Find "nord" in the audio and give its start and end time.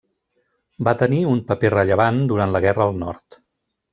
3.05-3.41